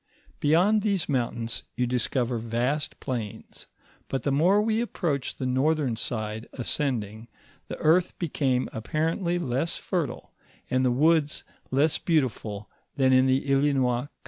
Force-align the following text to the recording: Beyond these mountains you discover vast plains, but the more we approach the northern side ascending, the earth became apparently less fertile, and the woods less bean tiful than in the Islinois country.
Beyond 0.39 0.81
these 0.81 1.07
mountains 1.07 1.61
you 1.75 1.85
discover 1.85 2.39
vast 2.39 2.99
plains, 2.99 3.67
but 4.07 4.23
the 4.23 4.31
more 4.31 4.59
we 4.59 4.81
approach 4.81 5.35
the 5.35 5.45
northern 5.45 5.95
side 5.95 6.47
ascending, 6.53 7.27
the 7.67 7.77
earth 7.77 8.17
became 8.17 8.67
apparently 8.73 9.37
less 9.37 9.77
fertile, 9.77 10.33
and 10.71 10.83
the 10.83 10.89
woods 10.89 11.43
less 11.69 11.99
bean 11.99 12.23
tiful 12.23 12.67
than 12.95 13.13
in 13.13 13.27
the 13.27 13.41
Islinois 13.47 13.99
country. 14.05 14.13